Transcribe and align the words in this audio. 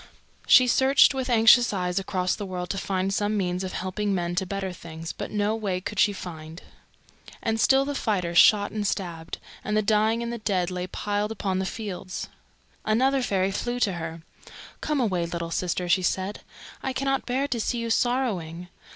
She 0.47 0.65
searched 0.65 1.13
with 1.13 1.29
anxious 1.29 1.71
eyes 1.71 1.99
across 1.99 2.33
the 2.33 2.43
world 2.47 2.71
to 2.71 2.79
find 2.79 3.13
some 3.13 3.37
means 3.37 3.63
of 3.63 3.73
helping 3.73 4.15
men 4.15 4.33
to 4.33 4.47
better 4.47 4.73
things, 4.73 5.13
but 5.13 5.29
no 5.29 5.55
way 5.55 5.79
could 5.79 5.99
she 5.99 6.11
find. 6.11 6.63
And 7.43 7.59
still 7.59 7.85
the 7.85 7.93
fighters 7.93 8.39
shot 8.39 8.71
and 8.71 8.87
stabbed, 8.87 9.37
and 9.63 9.77
the 9.77 9.83
dying 9.83 10.23
and 10.23 10.33
the 10.33 10.39
dead 10.39 10.71
lay 10.71 10.87
piled 10.87 11.31
upon 11.31 11.59
the 11.59 11.67
fields. 11.67 12.29
Another 12.83 13.21
fairy 13.21 13.51
flew 13.51 13.79
to 13.81 13.93
her. 13.93 14.23
"Come 14.81 14.99
away, 14.99 15.27
little 15.27 15.51
sister!" 15.51 15.87
she 15.87 16.01
said. 16.01 16.41
"I 16.81 16.93
cannot 16.93 17.27
bear 17.27 17.47
to 17.49 17.59
see 17.61 17.77
you 17.77 17.91
sorrowing. 17.91 18.69